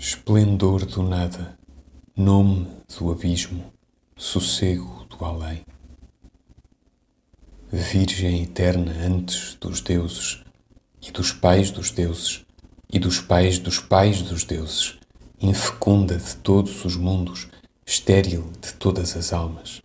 Esplendor 0.00 0.86
do 0.86 1.02
nada, 1.02 1.58
nome 2.16 2.68
do 2.96 3.10
abismo, 3.10 3.72
sossego 4.16 5.04
do 5.06 5.24
além. 5.24 5.62
Virgem 7.68 8.44
eterna 8.44 8.92
antes 8.92 9.56
dos 9.56 9.80
deuses 9.80 10.44
e 11.02 11.10
dos 11.10 11.32
pais 11.32 11.72
dos 11.72 11.90
deuses 11.90 12.46
e 12.88 13.00
dos 13.00 13.20
pais 13.20 13.58
dos 13.58 13.80
pais 13.80 14.22
dos 14.22 14.44
deuses, 14.44 14.96
infecunda 15.40 16.16
de 16.16 16.36
todos 16.36 16.84
os 16.84 16.94
mundos, 16.94 17.48
estéril 17.84 18.52
de 18.60 18.74
todas 18.74 19.16
as 19.16 19.32
almas. 19.32 19.82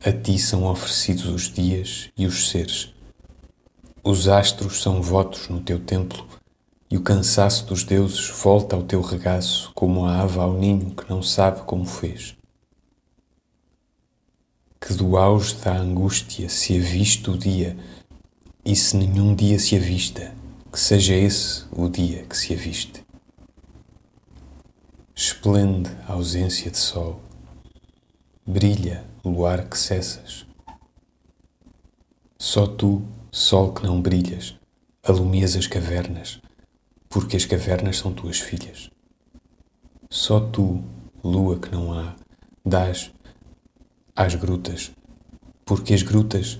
A 0.00 0.12
ti 0.12 0.38
são 0.38 0.66
oferecidos 0.66 1.26
os 1.26 1.52
dias 1.52 2.10
e 2.16 2.26
os 2.26 2.48
seres. 2.48 2.94
Os 4.04 4.28
astros 4.28 4.80
são 4.80 5.02
votos 5.02 5.48
no 5.48 5.60
teu 5.60 5.80
templo 5.80 6.35
e 6.90 6.96
o 6.96 7.02
cansaço 7.02 7.66
dos 7.66 7.82
deuses 7.82 8.28
volta 8.30 8.76
ao 8.76 8.82
teu 8.82 9.00
regaço 9.00 9.72
como 9.74 10.04
a 10.04 10.20
ave 10.22 10.38
ao 10.38 10.52
ninho 10.52 10.94
que 10.94 11.08
não 11.08 11.22
sabe 11.22 11.62
como 11.62 11.84
fez. 11.84 12.36
Que 14.80 14.94
do 14.94 15.16
auge 15.16 15.56
da 15.56 15.76
angústia 15.76 16.48
se 16.48 16.78
aviste 16.78 17.28
o 17.30 17.36
dia, 17.36 17.76
e 18.64 18.74
se 18.74 18.96
nenhum 18.96 19.34
dia 19.34 19.58
se 19.58 19.76
avista, 19.76 20.34
que 20.72 20.78
seja 20.78 21.14
esse 21.14 21.64
o 21.72 21.88
dia 21.88 22.24
que 22.24 22.36
se 22.36 22.52
aviste. 22.52 23.04
Esplende 25.14 25.90
a 26.06 26.12
ausência 26.12 26.70
de 26.70 26.76
sol, 26.76 27.20
brilha 28.46 29.04
o 29.24 29.30
luar 29.30 29.68
que 29.68 29.78
cessas. 29.78 30.46
Só 32.38 32.66
tu, 32.66 33.02
sol 33.32 33.72
que 33.72 33.82
não 33.82 34.00
brilhas, 34.00 34.54
alumias 35.02 35.56
as 35.56 35.66
cavernas, 35.66 36.40
porque 37.16 37.34
as 37.34 37.46
cavernas 37.46 37.96
são 37.96 38.12
tuas 38.12 38.40
filhas. 38.40 38.90
Só 40.10 40.38
tu, 40.38 40.84
lua 41.24 41.58
que 41.58 41.72
não 41.72 41.90
há, 41.90 42.14
dás 42.62 43.10
às 44.14 44.34
grutas, 44.34 44.92
porque 45.64 45.94
as 45.94 46.02
grutas 46.02 46.58